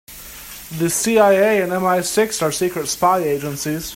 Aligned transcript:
The 0.79 0.89
CIA 0.89 1.61
and 1.61 1.71
MI-Six 1.71 2.41
are 2.41 2.51
secret 2.51 2.87
spy 2.87 3.19
agencies. 3.19 3.89